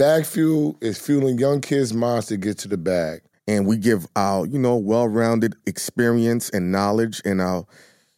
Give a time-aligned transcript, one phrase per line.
[0.00, 3.20] Bag Fuel is fueling young kids' minds to get to the bag.
[3.46, 7.66] and we give our you know well-rounded experience and knowledge and our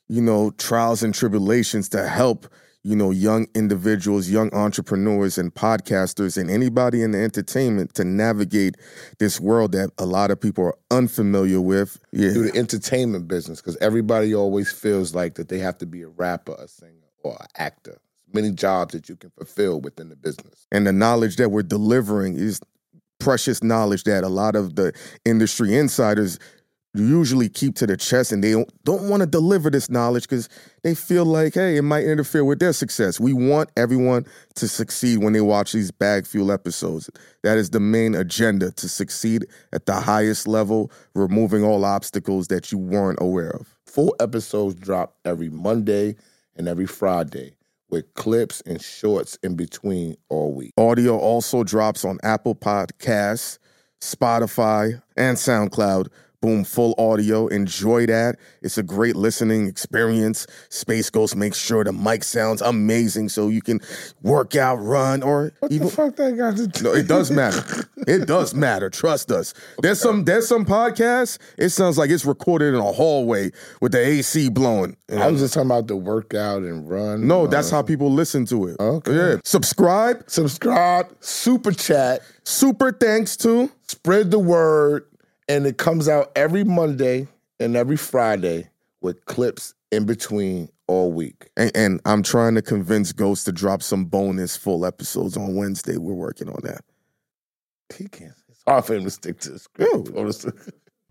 [0.07, 2.47] you know trials and tribulations to help
[2.85, 8.77] you know young individuals young entrepreneurs and podcasters and anybody in the entertainment to navigate
[9.19, 13.61] this world that a lot of people are unfamiliar with yeah through the entertainment business
[13.61, 17.37] because everybody always feels like that they have to be a rapper, a singer, or
[17.41, 17.99] an actor.
[18.35, 20.67] Many jobs that you can fulfill within the business.
[20.73, 22.61] and the knowledge that we're delivering is
[23.21, 24.93] precious knowledge that a lot of the
[25.25, 26.39] industry insiders
[26.95, 30.49] usually keep to the chest and they don't, don't want to deliver this knowledge because
[30.83, 33.19] they feel like hey it might interfere with their success.
[33.19, 34.27] We want everyone
[34.57, 37.09] to succeed when they watch these bag fuel episodes.
[37.43, 42.71] That is the main agenda to succeed at the highest level removing all obstacles that
[42.71, 43.75] you weren't aware of.
[43.87, 46.17] Full episodes drop every Monday
[46.57, 47.55] and every Friday
[47.93, 50.73] with clips and shorts in between all week.
[50.79, 53.59] Audio also drops on Apple Podcasts,
[54.01, 56.09] Spotify, and SoundCloud.
[56.43, 57.47] Boom, full audio.
[57.47, 58.37] Enjoy that.
[58.63, 60.45] It's a great listening experience.
[60.71, 63.81] Space Ghost makes sure the mic sounds amazing so you can
[64.23, 65.87] work out, run, or What even.
[65.87, 66.83] the fuck that got to do?
[66.83, 67.63] No, it does matter.
[68.09, 68.91] It does matter.
[68.91, 69.55] Trust us.
[69.81, 71.39] There's some there's some podcasts.
[71.57, 74.97] It sounds like it's recorded in a hallway with the AC blowing.
[75.17, 77.29] I was just talking about the workout and run.
[77.29, 78.77] no, and that's how people listen to it.
[78.81, 79.15] Okay.
[79.15, 79.37] Yeah.
[79.45, 80.25] Subscribe.
[80.29, 83.71] subscribe, super chat, Super thanks to.
[83.87, 85.05] spread the word,
[85.53, 87.29] and it comes out every Monday
[87.61, 88.71] and every Friday
[89.03, 91.51] with clips in between all week.
[91.59, 95.99] And, and I'm trying to convince Ghost to drop some bonus full episodes on Wednesday.
[95.99, 96.81] We're working on that.
[97.95, 98.33] He can't.
[98.49, 100.47] It's hard for him to stick to the script.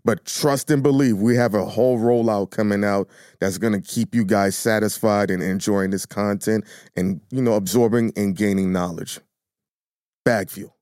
[0.04, 4.12] But trust and believe, we have a whole rollout coming out that's going to keep
[4.12, 6.64] you guys satisfied and enjoying this content
[6.96, 9.20] and, you know, absorbing and gaining knowledge.
[10.24, 10.74] Bag fuel.